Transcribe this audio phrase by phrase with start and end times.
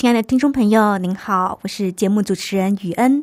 [0.00, 3.22] 亲爱的听众朋友，您好，我是节目主持人雨恩。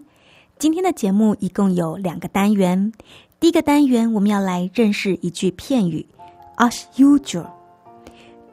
[0.59, 2.93] 今天的节目一共有两个单元。
[3.39, 6.05] 第一个单元，我们要来认识一句片语
[6.57, 7.47] ，as usual。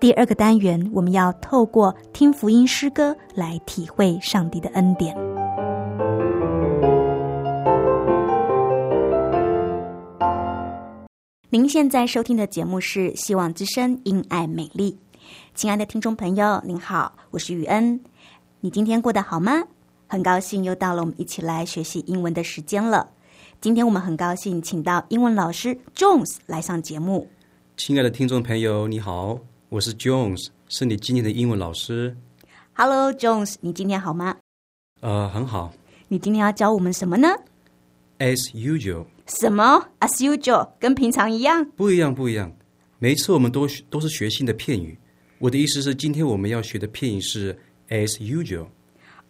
[0.00, 5.14] 第二个单元，我们要透过听福音诗歌来体会上帝的恩典。
[11.50, 14.92] 您现在收听的节目是《希望之声·因爱美丽》。
[15.54, 18.00] 亲爱的听众朋友，您好，我是雨恩。
[18.64, 19.62] 你今天过得好吗？
[20.06, 23.06] 很高兴又到了我们一起来学习英文的时间了。
[23.60, 27.28] 今天我们很高兴请到英文老师 Jones 来上节目。
[27.76, 32.16] 亲爱的听众朋友，你好，我是 Jones，是你今天的英文老师。
[32.72, 34.34] Hello Jones，你今天好吗？
[35.02, 35.70] 呃，很好。
[36.08, 37.28] 你今天要教我们什么呢
[38.18, 39.04] ？As usual。
[39.26, 41.62] 什么？As usual，跟平常一样？
[41.76, 42.50] 不一样，不一样。
[42.98, 44.98] 每一次我们都都是学新的片语。
[45.38, 47.54] 我的意思是，今天我们要学的片语是。
[47.88, 48.66] As usual，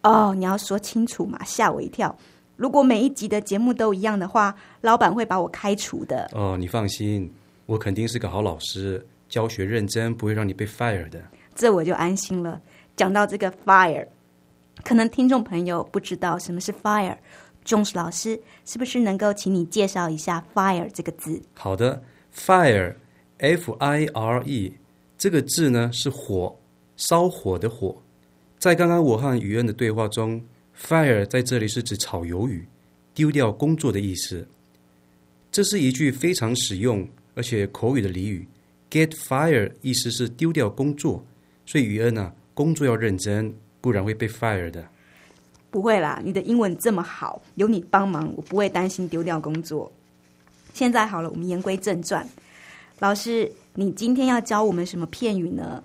[0.01, 2.15] 哦，你要说清楚嘛，吓我一跳。
[2.55, 6.29] 如果每一集的节目都一样的话，老板会把我开除的。
[6.31, 7.29] 哦，你放心，
[7.65, 11.21] 我肯定是个好老师，教学认真，不会让你被 fire 的。
[11.53, 12.61] 这我就安心了。
[12.95, 14.07] 讲到这个 fire，
[14.85, 17.17] 可能听众朋友不知道什么是 fire，
[17.65, 21.41] 钟石老师是不是能够请你介绍一下 fire 这个字？
[21.55, 22.01] 好的
[22.33, 24.73] ，fire，f i r e，
[25.17, 26.57] 这个字呢是火，
[26.95, 28.01] 烧火的火。
[28.65, 30.43] 在刚刚我和雨恩的对话中
[30.75, 32.67] ，fire 在这里是指炒鱿鱼、
[33.13, 34.43] 丢掉工作的意思。
[35.51, 38.47] 这是一句非常实用而且口语的俚语
[38.89, 41.23] ，get fire 意思是丢掉工作。
[41.67, 44.83] 所以雨恩啊，工作要认真，不然会被 fire 的。
[45.69, 49.91] 不会啦，你的英文这么好，有你帮忙，我不会担心丢掉工作。
[50.73, 52.27] 现在好了，我们言归正传，
[52.97, 55.83] 老师，你今天要教我们什么片语呢？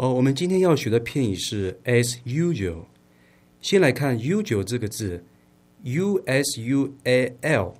[0.00, 2.86] 哦，我们今天要学的片语是 as usual。
[3.60, 5.22] 先来看 usual 这个字
[5.82, 7.74] ，u s u a l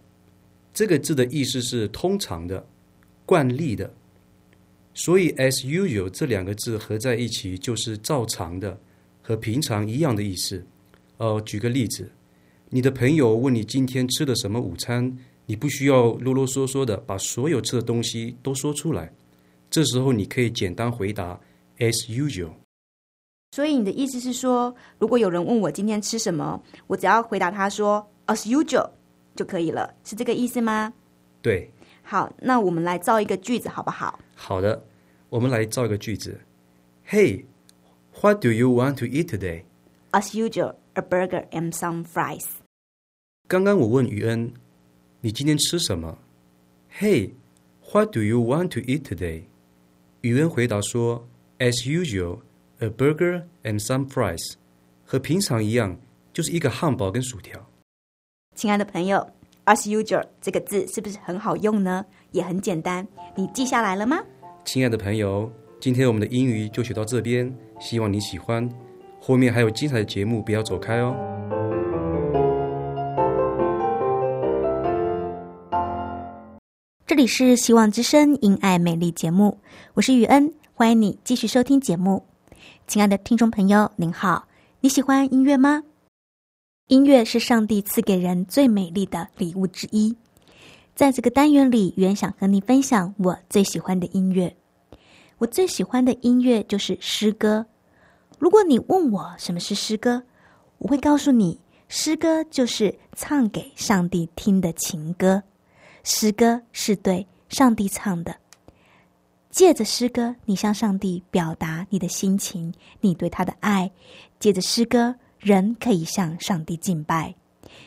[0.74, 2.62] 这个字的意思是通常的、
[3.24, 3.90] 惯例的。
[4.92, 8.78] 所以 as usual 这两个字合在一起就是照常的，
[9.22, 10.62] 和平常一样的意思。
[11.16, 12.12] 哦，举个例子，
[12.68, 15.16] 你的朋友问你今天吃的什么午餐，
[15.46, 19.10] 你不需要啰啰嗦嗦的把所有吃的东西都说出来，
[19.70, 21.40] 这时候你可以简单回答。
[21.80, 22.52] As usual，
[23.52, 28.90] 所以你的意思是说，如果有人问我今天吃什么，我只要回答他说 As usual
[29.34, 30.92] 就可以了，是这个意思吗？
[31.40, 31.70] 对。
[32.02, 34.20] 好，那我们来造一个句子好不好？
[34.34, 34.84] 好的，
[35.30, 36.38] 我们来造一个句子。
[37.08, 42.44] Hey，what do you want to eat today？As usual，a burger and some fries。
[43.48, 44.52] 刚刚我问雨恩，
[45.22, 46.18] 你今天吃什么
[46.98, 49.44] ？Hey，what do you want to eat today？
[50.20, 51.26] 雨恩回答说。
[51.60, 52.38] As usual,
[52.80, 54.54] a burger and some fries，
[55.04, 55.98] 和平常一样，
[56.32, 57.60] 就是一个汉堡跟薯条。
[58.56, 59.28] 亲爱的朋友
[59.66, 62.06] ，as usual 这个字是不是很好用呢？
[62.30, 63.06] 也很简单，
[63.36, 64.24] 你记下来了吗？
[64.64, 68.66] 亲爱的朋友，今天我们的英语就学到这边，希望你喜欢。
[69.20, 71.14] 后面还有精彩的节目，不要走开哦。
[77.06, 79.58] 这里是希望之声因爱美丽节目，
[79.92, 80.54] 我是雨恩。
[80.80, 82.24] 欢迎你继续收听节目，
[82.86, 84.48] 亲爱的听众朋友，您好，
[84.80, 85.84] 你喜欢音乐吗？
[86.86, 90.16] 音乐是上帝赐给人最美丽的礼物之一。
[90.94, 94.56] 在这个单元里，原想和你分享我最喜欢的音乐。
[95.36, 97.66] 我最喜欢的音乐就是诗歌。
[98.38, 100.22] 如果你问我什么是诗歌，
[100.78, 105.42] 我会告诉你，诗歌就是唱给上帝听的情歌。
[106.04, 108.34] 诗歌是对上帝唱的。
[109.50, 113.90] 借着诗歌，你向上帝表达你的心情，你对他的爱。
[114.38, 117.34] 借着诗歌，人可以向上帝敬拜，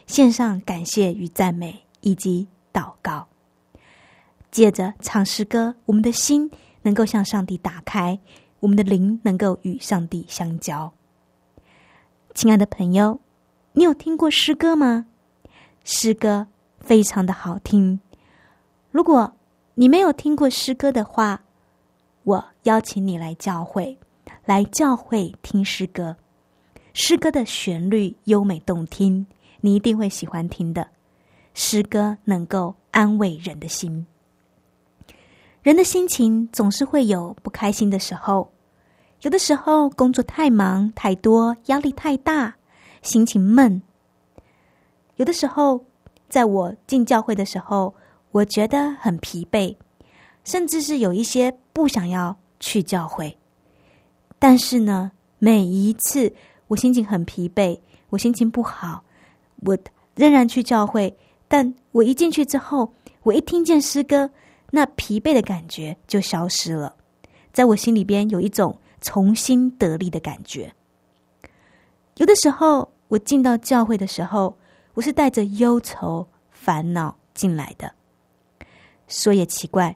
[0.05, 3.27] 献上感谢与赞美，以及祷告。
[4.51, 6.51] 借着唱诗歌，我们的心
[6.81, 8.19] 能够向上帝打开，
[8.59, 10.93] 我们的灵能够与上帝相交。
[12.35, 13.19] 亲爱的朋友，
[13.71, 15.05] 你有听过诗歌吗？
[15.85, 16.47] 诗歌
[16.79, 17.99] 非常的好听。
[18.91, 19.33] 如果
[19.75, 21.42] 你没有听过诗歌的话，
[22.23, 23.97] 我邀请你来教会，
[24.45, 26.15] 来教会听诗歌。
[26.93, 29.25] 诗歌的旋律优美动听，
[29.59, 30.87] 你一定会喜欢听的。
[31.53, 34.05] 诗歌能够安慰人的心。
[35.61, 38.51] 人的心情总是会有不开心的时候，
[39.21, 42.55] 有的时候工作太忙太多，压力太大，
[43.01, 43.81] 心情闷。
[45.17, 45.83] 有的时候，
[46.29, 47.93] 在我进教会的时候，
[48.31, 49.75] 我觉得很疲惫。
[50.43, 53.37] 甚至是有一些不想要去教会，
[54.39, 56.33] 但是呢，每一次
[56.67, 57.79] 我心情很疲惫，
[58.09, 59.03] 我心情不好，
[59.61, 59.77] 我
[60.15, 61.15] 仍然去教会。
[61.47, 64.29] 但我一进去之后，我一听见诗歌，
[64.71, 66.95] 那疲惫的感觉就消失了，
[67.51, 70.73] 在我心里边有一种重新得力的感觉。
[72.17, 74.57] 有的时候，我进到教会的时候，
[74.93, 77.93] 我是带着忧愁、烦恼进来的，
[79.07, 79.95] 说也奇怪。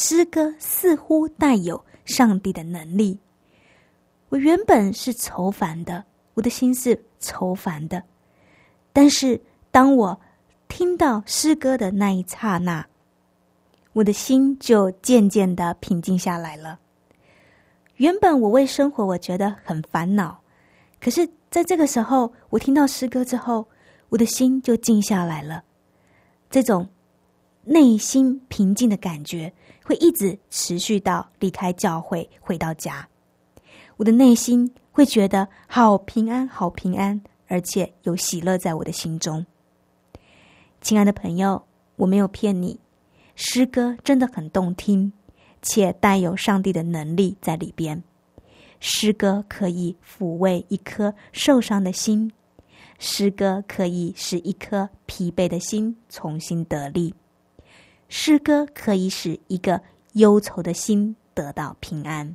[0.00, 3.18] 诗歌似乎带有上帝的能力。
[4.28, 6.04] 我原本是愁烦的，
[6.34, 8.00] 我的心是愁烦的。
[8.92, 9.40] 但是
[9.72, 10.20] 当我
[10.68, 12.86] 听到诗歌的那一刹那，
[13.92, 16.78] 我的心就渐渐的平静下来了。
[17.96, 20.40] 原本我为生活我觉得很烦恼，
[21.00, 23.66] 可是在这个时候，我听到诗歌之后，
[24.10, 25.64] 我的心就静下来了。
[26.48, 26.88] 这种
[27.64, 29.52] 内心平静的感觉。
[29.88, 33.08] 会一直持续到离开教会回到家，
[33.96, 39.46] 我的内心会觉得好平安，好平安，而且有喜乐在我的心中。
[40.82, 41.64] 亲爱的朋友，
[41.96, 42.78] 我没有骗你，
[43.34, 45.10] 诗歌真的很动听，
[45.62, 48.04] 且带有上帝的能力在里边。
[48.80, 52.30] 诗歌可以抚慰一颗受伤的心，
[52.98, 57.14] 诗歌可以使一颗疲惫的心重新得力。
[58.08, 59.82] 诗歌可以使一个
[60.14, 62.34] 忧愁的心得到平安，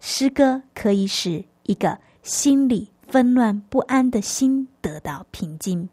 [0.00, 5.88] 诗歌可以使一个心里纷乱不安的心得到平静。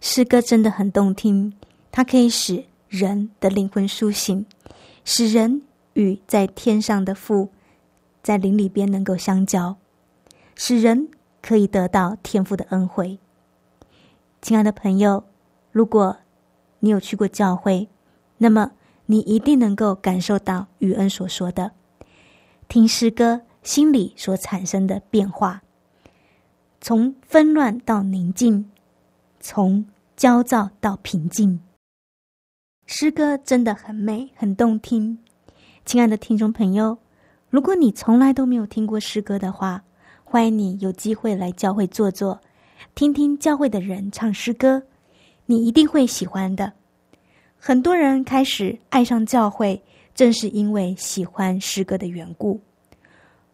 [0.00, 1.52] 诗歌真的很动听，
[1.92, 4.44] 它可以使人的灵魂苏醒，
[5.04, 5.62] 使人
[5.94, 7.50] 与在天上的父
[8.22, 9.76] 在灵里边能够相交，
[10.56, 11.08] 使人
[11.40, 13.18] 可以得到天父的恩惠。
[14.42, 15.24] 亲爱的朋友，
[15.72, 16.18] 如果
[16.80, 17.88] 你有去过教会，
[18.38, 18.72] 那么
[19.06, 21.72] 你一定能够感受到雨恩所说的
[22.68, 25.62] 听诗歌心里所产生的变化，
[26.80, 28.70] 从纷乱到宁静，
[29.40, 29.86] 从
[30.16, 31.60] 焦躁到平静。
[32.86, 35.18] 诗歌真的很美，很动听。
[35.84, 36.98] 亲爱的听众朋友，
[37.50, 39.84] 如果你从来都没有听过诗歌的话，
[40.24, 42.40] 欢迎你有机会来教会坐坐，
[42.94, 44.84] 听听教会的人唱诗歌。
[45.50, 46.70] 你一定会喜欢的。
[47.56, 49.82] 很多人开始爱上教会，
[50.14, 52.60] 正是因为喜欢诗歌的缘故。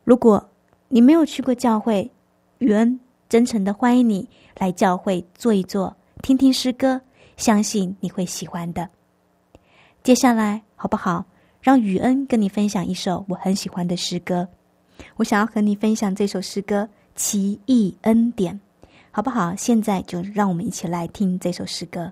[0.02, 0.44] 如果
[0.88, 2.10] 你没有去过教会，
[2.58, 2.98] 宇恩
[3.28, 7.00] 真诚的欢迎你来教会坐一坐，听听诗歌，
[7.36, 8.90] 相信你会喜欢的。
[10.02, 11.24] 接下来好不好？
[11.60, 14.48] 让宇恩跟你分享一首我很喜欢的诗歌。
[15.14, 16.82] 我想要和你分享这首诗歌
[17.14, 18.52] 《奇异恩典》。
[19.16, 19.54] 好不好？
[19.54, 22.10] 现在就让我们一起来听这首诗歌。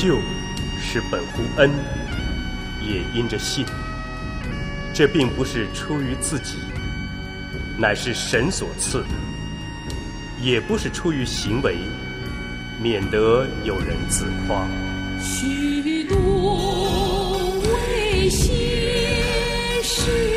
[0.00, 0.18] 救
[0.80, 1.70] 是本乎恩，
[2.80, 3.66] 也因着信。
[4.94, 6.56] 这并不是出于自己，
[7.76, 9.00] 乃是神所赐；
[10.40, 11.76] 也不是出于行为，
[12.80, 14.66] 免得有人自夸。
[15.22, 18.56] 许多危险
[19.82, 20.29] 事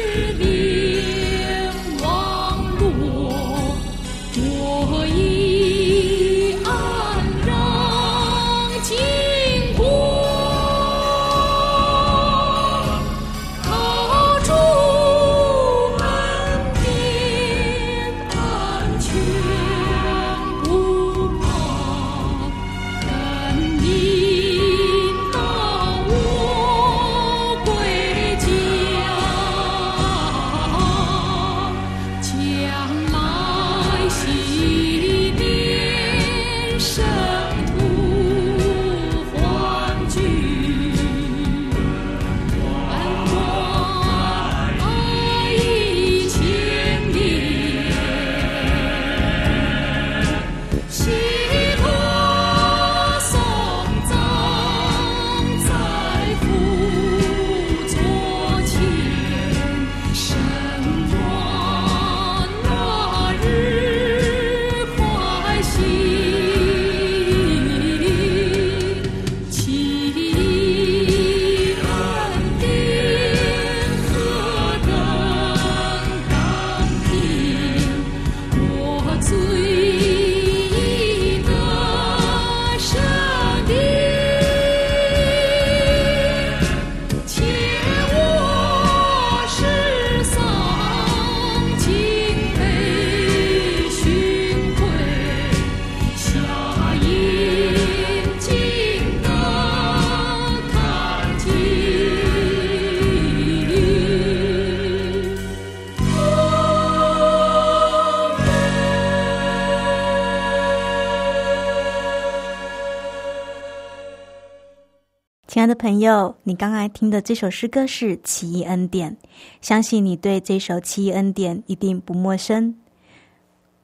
[115.83, 119.11] 朋友，你刚才听的这首诗歌是《奇异恩典》，
[119.59, 122.73] 相信你对这首《奇异恩典》一定不陌生。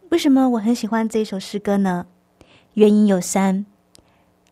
[0.07, 2.05] 为什么我很喜欢这首诗歌呢？
[2.75, 3.65] 原因有三：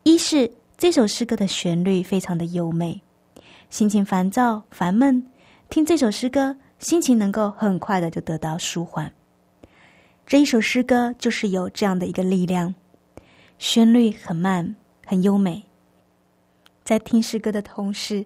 [0.04, 3.02] 一是这首诗歌的旋律非常的优美，
[3.70, 5.26] 心情烦躁、烦闷，
[5.70, 9.10] 听这首诗歌，心情能够很快的就得到舒缓。
[10.26, 12.76] 这一首诗歌就是有这样的一个力量，
[13.58, 14.76] 旋律很慢，
[15.06, 15.64] 很优美。
[16.88, 18.26] 在听诗歌的同时，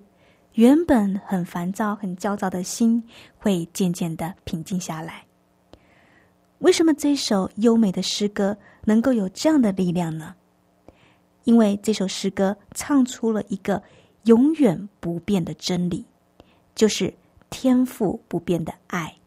[0.53, 3.03] 原本很烦躁、很焦躁的心
[3.39, 5.25] 会渐渐的平静下来。
[6.59, 10.35] 为什么这首优美的诗歌能够有这样的力量呢？
[11.45, 13.81] 因为这首诗歌唱出了一个
[14.25, 16.05] 永远不变的真理，
[16.75, 17.11] 就是
[17.49, 19.17] 天赋不变的爱，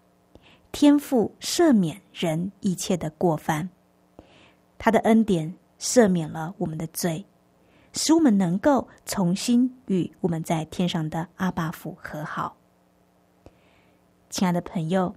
[0.70, 3.68] 天赋赦免人一切的过犯，
[4.78, 7.26] 他的恩典赦免了我们的罪。
[7.94, 12.56] 使我们能够重新与我们在天上的阿爸父和好。
[14.28, 15.14] 亲爱的朋友，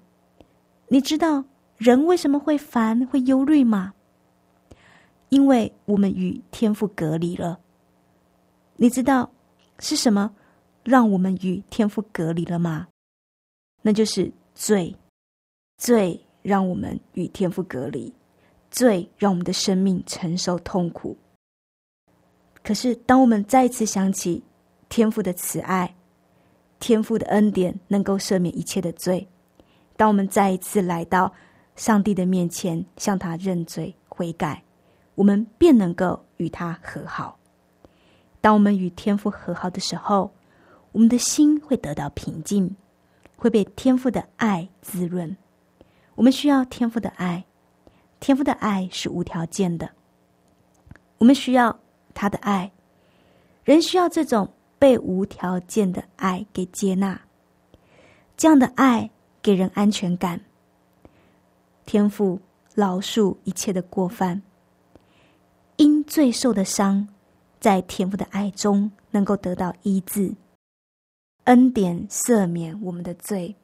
[0.87, 1.43] 你知道
[1.75, 3.93] 人为什么会烦、会忧虑吗？
[5.29, 7.59] 因为我们与天父隔离了。
[8.75, 9.29] 你知道
[9.79, 10.31] 是什么
[10.83, 12.87] 让我们与天父隔离了吗？
[13.81, 14.95] 那就是罪，
[15.77, 18.13] 罪让我们与天父隔离，
[18.69, 21.17] 罪让我们的生命承受痛苦。
[22.67, 24.43] 可是，当我们再一次想起
[24.89, 25.95] 天父的慈爱、
[26.79, 29.25] 天父的恩典，能够赦免一切的罪；
[29.95, 31.33] 当我们再一次来到
[31.77, 34.61] 上帝的面前，向他认罪悔改，
[35.15, 37.39] 我们便能够与他和好。
[38.41, 40.29] 当我们与天父和好的时候，
[40.91, 42.75] 我们的心会得到平静，
[43.37, 45.37] 会被天父的爱滋润。
[46.15, 47.45] 我们需要天父的爱，
[48.19, 49.89] 天父的爱是无条件的。
[51.17, 51.73] 我们需要。
[52.17, 52.71] 他的爱，
[53.63, 57.21] 人需要这种被无条件的爱给接纳，
[58.35, 59.07] 这样的爱
[59.39, 60.41] 给人安全感。
[61.85, 62.39] 天赋
[62.73, 64.41] 饶恕一切的过犯，
[65.75, 67.07] 因罪受的伤，
[67.59, 70.33] 在天赋的爱中能够得到医治，
[71.43, 73.55] 恩典赦免我们的罪，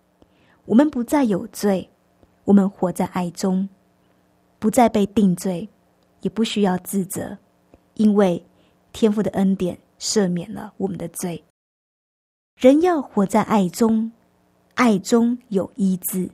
[0.66, 1.90] 我们不再有罪，
[2.44, 3.68] 我们活在爱中，
[4.60, 5.68] 不再被定罪，
[6.22, 7.36] 也不需要自责。
[7.96, 8.44] 因为
[8.92, 11.44] 天父的恩典赦免了我们的罪，
[12.56, 14.12] 人要活在爱中，
[14.76, 16.30] 爱中有医治；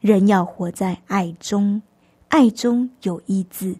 [0.00, 1.82] 人要活在爱中，
[2.28, 3.76] 爱中有医治。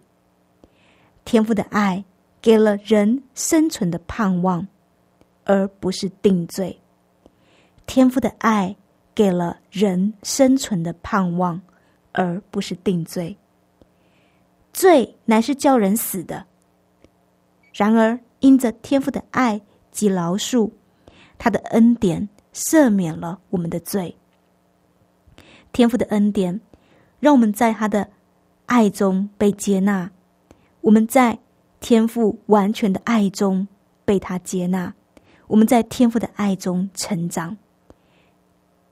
[1.25, 2.03] 天父的爱
[2.41, 4.67] 给了人生存的盼望，
[5.43, 6.79] 而不是定罪。
[7.85, 8.75] 天父的爱
[9.13, 11.61] 给了人生存的盼望，
[12.11, 13.35] 而不是定罪。
[14.71, 16.45] 罪乃是叫人死的，
[17.79, 20.69] 然而因着天父的爱及饶恕，
[21.37, 24.17] 他的恩典赦免了我们的罪。
[25.71, 26.59] 天父的恩典，
[27.21, 28.09] 让我们在他的
[28.65, 30.11] 爱中被接纳，
[30.81, 31.39] 我们在
[31.79, 33.65] 天父完全的爱中
[34.03, 34.93] 被他接纳，
[35.47, 37.55] 我们在天父的爱中成长。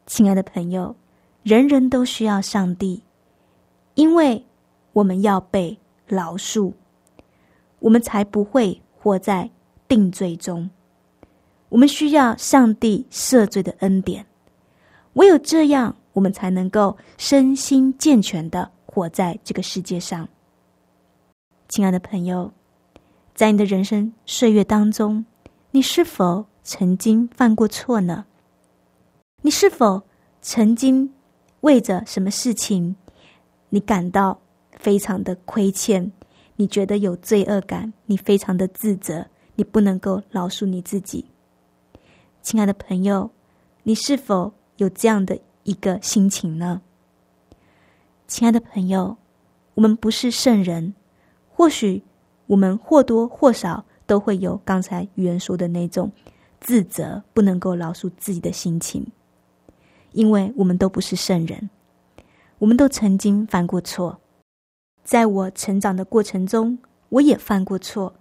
[0.05, 0.95] 亲爱的朋友，
[1.43, 3.03] 人人都需要上帝，
[3.95, 4.45] 因为
[4.93, 6.71] 我们要被饶恕，
[7.79, 9.49] 我们才不会活在
[9.87, 10.69] 定罪中。
[11.69, 14.25] 我们需要上帝赦罪的恩典，
[15.13, 20.27] 唯有这样，我们才能够身心健全的活在这个世界上。
[21.67, 22.51] 亲爱的朋友，
[23.35, 25.25] 在你的人生岁月当中，
[25.71, 28.25] 你是否曾经犯过错呢？
[29.41, 30.01] 你是否
[30.41, 31.13] 曾经
[31.59, 32.95] 为着什么事情，
[33.69, 34.39] 你感到
[34.71, 36.11] 非常的亏欠？
[36.57, 37.93] 你觉得有罪恶感？
[38.07, 39.27] 你非常的自责？
[39.55, 41.25] 你不能够饶恕你自己？
[42.41, 43.29] 亲爱的朋友，
[43.83, 46.81] 你是否有这样的一个心情呢？
[48.27, 49.17] 亲爱的朋友，
[49.75, 50.95] 我们不是圣人，
[51.47, 52.03] 或许
[52.47, 56.11] 我们或多或少都会有刚才语言说的那种
[56.59, 59.05] 自责，不能够饶恕自己的心情，
[60.11, 61.69] 因为我们都不是圣人，
[62.57, 64.19] 我们都曾经犯过错。
[65.07, 68.13] 在我成长的过程中，我也犯过错，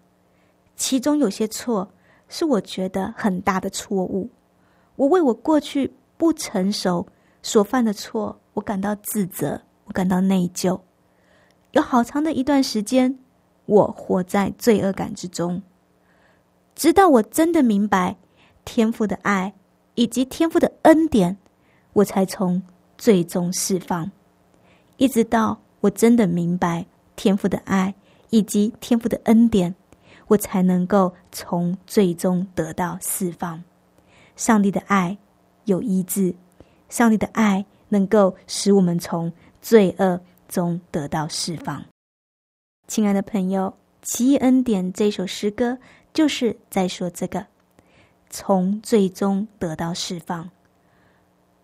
[0.77, 1.91] 其中有些错。
[2.29, 4.29] 是我觉得很大的错误，
[4.97, 7.07] 我为我过去不成熟
[7.43, 10.81] 所犯的错，我感到自责，我感到内疚。
[11.71, 13.17] 有好长的一段时间，
[13.67, 15.63] 我活在罪恶感之中，
[16.75, 18.17] 直到我真的明白
[18.65, 19.55] 天父的爱
[19.95, 21.37] 以及天父的恩典，
[21.93, 22.61] 我才从
[22.99, 24.11] 最终释放。
[24.97, 27.95] 一直到我真的明白天父的爱
[28.31, 29.75] 以及天父的恩典。
[30.29, 33.63] 我才能够从最终得到释放。
[34.35, 35.17] 上帝的爱
[35.67, 36.35] 有医治，
[36.89, 41.81] 上帝的爱能够使我们从罪恶中得到释放。
[42.89, 43.73] 亲爱的朋友，
[44.05, 45.79] 《奇异恩典》这首诗歌
[46.13, 47.47] 就是在说这个：
[48.29, 50.51] 从最终得到释放。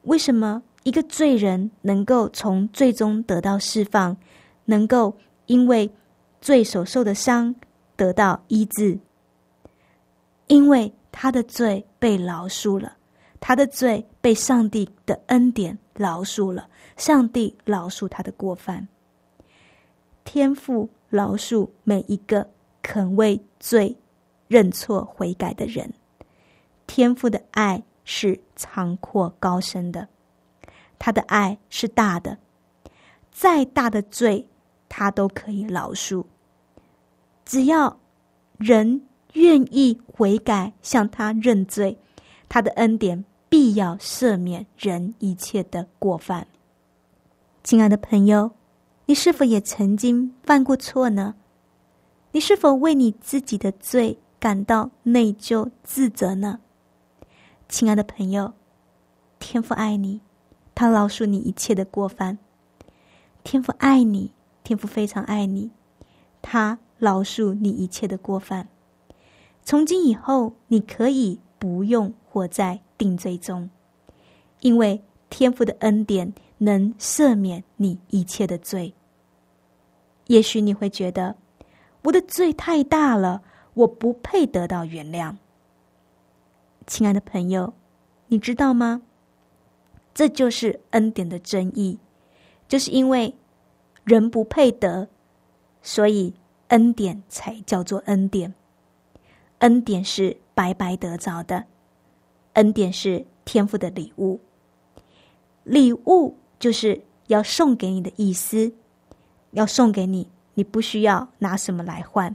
[0.03, 4.17] 为什么一个罪人能够从最终得到释放？
[4.65, 5.17] 能够
[5.47, 5.91] 因为
[6.41, 7.55] 罪所受的伤？
[7.95, 8.99] 得到医治，
[10.47, 12.97] 因为他的罪被饶恕了，
[13.39, 16.69] 他的罪被上帝的恩典饶恕了。
[16.97, 18.89] 上帝饶恕他的过犯，
[20.25, 22.49] 天父饶恕每一个
[22.83, 23.97] 肯为罪
[24.49, 25.93] 认错悔改的人。
[26.87, 30.09] 天父的爱是长阔高深的，
[31.05, 32.39] 他的爱是大的，
[33.33, 34.47] 再大的罪
[34.89, 36.25] 他都可以饶恕。
[37.45, 37.99] 只要
[38.57, 41.99] 人愿意悔改，向他认罪，
[42.49, 46.47] 他的恩典必要赦免人一切的过犯。
[47.65, 48.53] 亲爱的朋友，
[49.07, 51.35] 你是否也曾经犯过错呢？
[52.31, 56.61] 你是否为你自己的罪感到内疚自责呢？
[57.69, 58.53] 亲爱的朋友，
[59.41, 60.21] 天父爱你，
[60.75, 62.39] 他饶恕你一切的过犯。
[63.45, 64.33] 天父爱你，
[64.63, 65.71] 天父非常爱你，
[66.41, 66.79] 他。
[66.99, 68.69] 饶恕你一切的过犯，
[69.65, 73.69] 从今以后，你可以不用活在定罪中，
[74.61, 78.95] 因为天父的恩典能赦免你一切的罪。
[80.29, 81.35] 也许你会觉得
[82.05, 83.43] 我的罪太大了，
[83.75, 85.35] 我不配得到原谅。
[86.87, 87.75] 亲爱的朋友，
[88.29, 89.03] 你知道吗？
[90.15, 91.99] 这就是恩典的真意，
[92.69, 93.35] 就是因为
[94.05, 95.09] 人不配得，
[95.83, 96.35] 所以。
[96.69, 98.55] 恩典才叫做恩典，
[99.59, 101.67] 恩典是白白得着的，
[102.55, 104.41] 恩典是天赋的礼物，
[105.65, 108.73] 礼物就是要送给你的意思，
[109.51, 112.35] 要送给你，你不需要拿什么来换，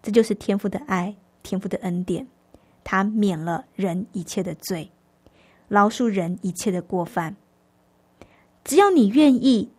[0.00, 2.28] 这就是天赋的爱，天赋的恩典，
[2.84, 4.88] 他免了人一切的罪，
[5.72, 7.34] 饶恕人一切的过犯，
[8.62, 9.70] 只要你愿意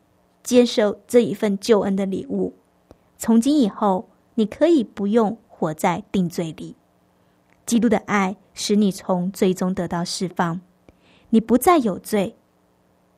[0.42, 2.56] 接受这一份救恩的礼物。
[3.16, 6.76] 从今以后，你可以不用活在定罪里。
[7.68, 10.60] 基督的爱使你从罪中得到释放，
[11.30, 12.36] 你不再有罪，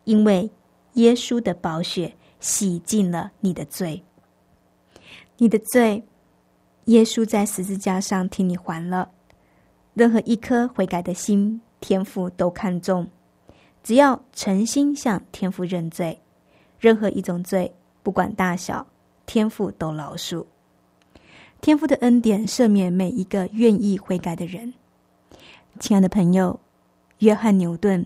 [0.04, 0.52] 因为
[0.96, 4.04] 耶稣的宝血洗净了你的罪。
[5.38, 6.04] 你的罪
[6.88, 9.12] 耶稣在十字架上替你还了。
[9.94, 13.08] 任何一颗悔改的心，天父都看重。
[13.84, 16.20] 只要诚心向天父认罪，
[16.80, 17.72] 任何一种罪，
[18.02, 18.88] 不管大小，
[19.28, 20.44] 天父都饶恕。
[21.62, 24.74] 天父的恩典赦免每一个愿意悔改的人。
[25.80, 26.60] 亲爱的朋友，
[27.20, 28.04] 约翰牛顿，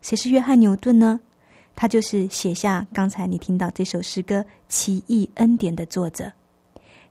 [0.00, 1.20] 谁是约翰牛顿呢？
[1.76, 6.24] 他就是写下刚才你听到这首诗歌《奇异恩典》的作者。《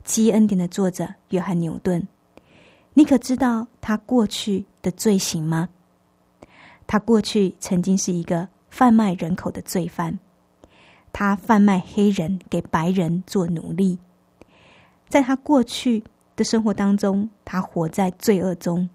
[0.03, 2.07] 奇异恩典》的作者约翰牛顿，
[2.95, 5.69] 你可知道他过去的罪行吗？
[6.91, 10.19] 他过去曾经是一个贩卖人口的罪犯，
[11.13, 13.97] 他贩卖黑人给白人做奴隶。
[15.07, 16.03] 在他过去
[16.35, 18.89] 的生活当中，他活在罪恶中，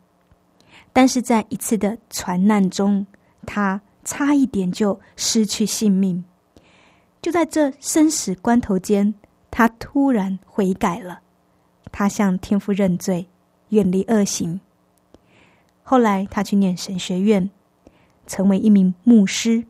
[0.93, 3.07] 但是在一次的船难中，
[3.47, 6.23] 他差一点就失去性命。
[7.23, 9.15] 就在这生死关头间，
[9.51, 11.21] 他突然悔改了，
[11.91, 13.27] 他向天父认罪，
[13.71, 14.61] 远离恶行。
[15.83, 17.49] 后来他去念神学院，
[18.27, 19.65] 成为一名牧师。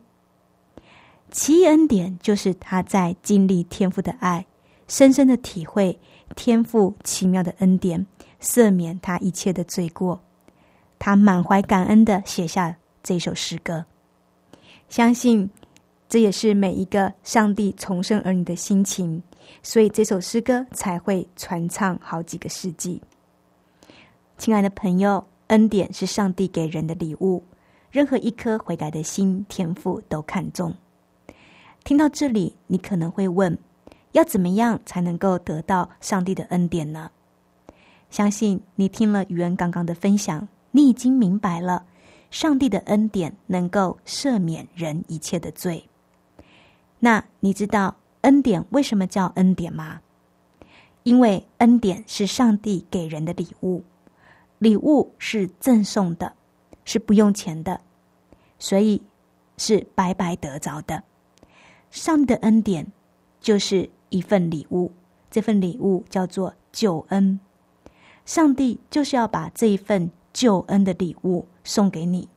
[1.31, 4.45] 奇异恩典就是他在经历天父的爱，
[4.87, 5.99] 深深的体会。
[6.35, 8.05] 天赋奇妙的恩典，
[8.41, 10.21] 赦免他一切的罪过。
[10.99, 13.85] 他满怀感恩的写下这首诗歌，
[14.89, 15.49] 相信
[16.09, 19.23] 这也是每一个上帝重生儿女的心情，
[19.63, 23.01] 所以这首诗歌才会传唱好几个世纪。
[24.37, 27.41] 亲爱的朋友，恩典是上帝给人的礼物，
[27.91, 30.73] 任何一颗悔改的心，天赋都看重。
[31.83, 33.57] 听到这里，你可能会问。
[34.13, 37.11] 要怎么样才能够得到上帝的恩典呢？
[38.09, 41.85] 相信你听了宇恩刚刚的分享，你已经明白了，
[42.31, 45.87] 上帝的恩典能够赦免人一切的罪。
[46.99, 50.01] 那你知道恩典为什么叫恩典吗？
[51.03, 53.83] 因为恩典是上帝给人的礼物，
[54.57, 56.33] 礼物是赠送的，
[56.87, 57.79] 是不用钱的，
[58.57, 59.03] 所以
[59.57, 61.03] 是白白得着的。
[61.91, 62.87] 上帝的恩典
[63.39, 63.91] 就是。
[64.09, 64.93] 一份礼物，
[65.29, 67.41] 这份礼物叫做救恩。
[68.23, 72.29] 上帝就是要把这一份救恩的礼物送给你。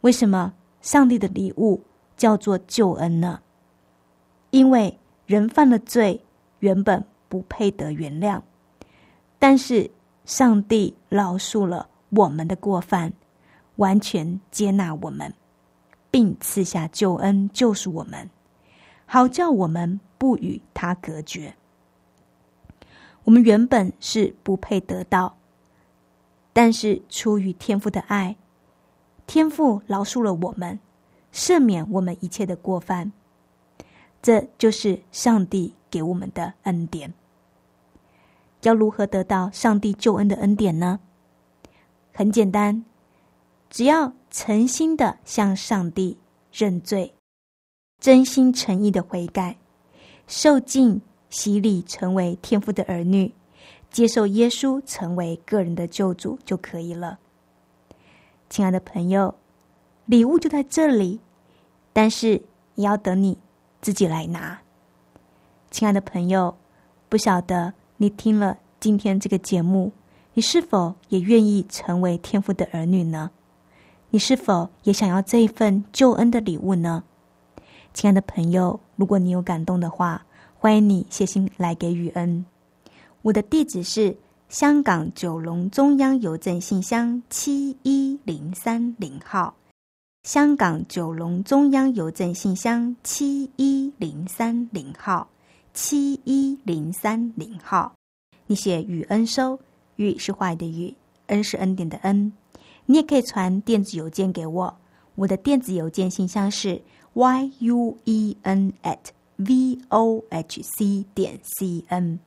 [0.00, 1.84] 为什么上帝的礼物
[2.16, 3.40] 叫做救恩呢？
[4.50, 6.24] 因为人犯了罪，
[6.58, 8.42] 原本不配得原谅，
[9.38, 9.88] 但是
[10.24, 13.12] 上帝饶恕了我们的过犯，
[13.80, 15.34] 完全接纳我们，
[16.10, 18.30] 并赐下救恩救赎我们，
[19.04, 20.00] 好叫我们。
[20.20, 21.54] 不与他隔绝。
[23.24, 25.34] 我们原本是不配得到，
[26.52, 28.36] 但是出于天父的爱，
[29.26, 30.78] 天父饶恕了我们，
[31.32, 33.10] 赦免我们一切的过犯。
[34.20, 37.14] 这就是上帝给我们的恩典。
[38.60, 41.00] 要如何得到上帝救恩的恩典呢？
[42.12, 42.84] 很简单，
[43.70, 46.18] 只要诚心的向上帝
[46.52, 47.14] 认罪，
[48.00, 49.56] 真心诚意的悔改。
[50.26, 53.32] 受尽洗礼，成为天父的儿女，
[53.90, 57.18] 接受耶稣成为个人的救主就可以了。
[58.48, 59.34] 亲爱的朋友，
[60.06, 61.20] 礼物就在这里，
[61.92, 62.42] 但是
[62.74, 63.38] 也要等你
[63.80, 64.60] 自己来拿。
[65.70, 66.56] 亲爱的朋友，
[67.08, 69.92] 不晓得你听了今天这个节目，
[70.34, 73.30] 你是否也愿意成为天父的儿女呢？
[74.12, 77.04] 你是否也想要这一份救恩的礼物呢？
[77.94, 80.26] 亲爱的朋友，如果你有感动的话，
[80.58, 82.44] 欢迎你写信来给雨恩。
[83.22, 84.16] 我的地址是
[84.48, 89.54] 香港九龙中央邮政信箱七一零三零号。
[90.24, 95.28] 香港九龙中央邮政信箱七一零三零号，
[95.72, 97.92] 七一零三零号。
[98.48, 99.60] 你写雨恩收，
[99.94, 100.94] 雨是坏的雨，
[101.28, 102.32] 恩是恩典的恩。
[102.90, 104.76] 你也可以传电子邮件给我，
[105.14, 106.82] 我的电子邮件信箱是。
[107.12, 108.98] y u e n at
[109.36, 112.18] v o h c 点 c n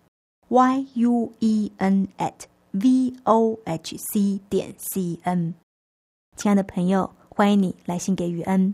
[0.48, 2.34] y u e n at
[2.72, 5.54] v o h c 点 c n，
[6.38, 8.74] 亲爱的朋友，欢迎你来信给雨恩。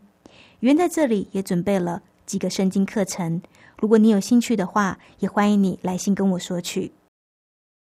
[0.59, 3.41] 雨恩在这里也准备了几个圣经课程，
[3.77, 6.91] 如果你有兴趣的话，也欢迎你来信跟我说去。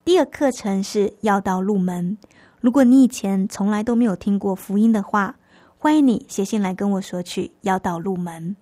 [0.06, 2.16] 第二课程是要道入门，
[2.60, 5.36] 如果你以前从来都没有听过福音的话。
[5.82, 8.54] 欢迎你写信来跟我说取，要道入门。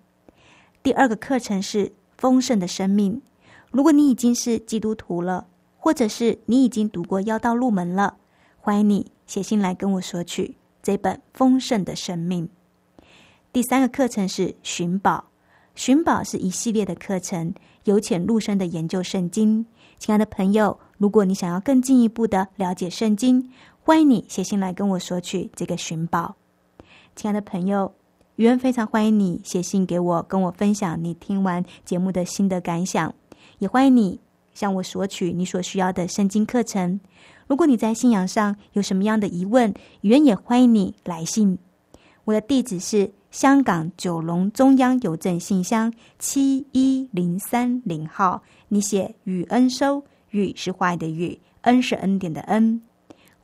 [0.84, 3.20] 第二个课程是丰盛的生命。
[3.72, 8.18] 如果你已经是基督徒了，或者是你已经读过要道入门了，
[8.61, 12.48] 欢迎你写信来跟我说取这本丰盛的生命。
[13.52, 15.24] 第三个课程是寻宝，
[15.74, 19.66] 寻宝是一系列的课程，由浅入深的研究圣经。
[19.98, 23.50] 亲爱的朋友，如果你想要更进一步的了解圣经，
[23.88, 26.37] 欢迎你写信来跟我索取这个寻宝。
[27.16, 27.94] 亲爱的朋友，
[28.37, 33.14] 宇恩非常欢迎你写信给我，跟我分享你听完节目的心得感想，
[33.61, 34.20] 也欢迎你
[34.53, 37.01] 向我索取你所需要的圣经课程。
[37.46, 39.72] 如果你在信仰上有什么样的疑问，
[40.03, 41.59] 宇恩也欢迎你来信。
[42.27, 48.42] 我的地址是香港九龙中央邮政信箱七一零三零号。
[48.68, 52.83] 你写雨恩收，雨是坏的雨，恩是恩典的恩。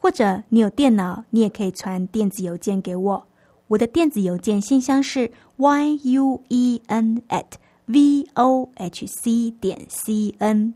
[0.05, 3.27] 或者你有电脑，你也可以传电子邮件给我。
[3.69, 7.53] 我的电子邮件信箱是 y u e n at
[7.87, 10.75] v o h c 点 c n。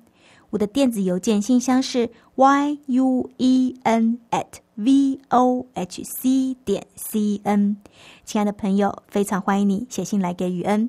[0.48, 7.76] 我的电子邮件信箱是 y u e n at v o h c 点 c n。
[8.24, 10.88] 亲爱的朋友，非常欢迎你写信来给雨恩。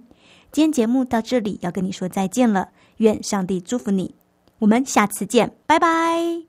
[0.54, 2.70] 今天节目到这里，要跟你说再见了。
[3.00, 4.16] 愿上帝祝福你，
[4.60, 6.49] 我们下次见，拜拜。